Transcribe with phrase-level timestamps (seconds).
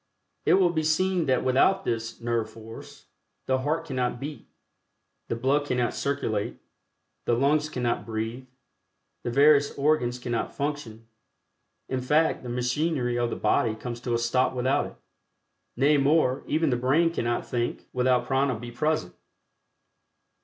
[0.47, 3.05] It will be seen that without this "nerve force"
[3.45, 4.47] the heart cannot beat;
[5.27, 6.57] the blood cannot circulate;
[7.25, 8.47] the lungs cannot breathe;
[9.21, 11.05] the various organs cannot function;
[11.87, 14.95] in fact the machinery of the body comes to a stop without it.
[15.77, 19.13] Nay more, even the brain cannot think without Prana be present.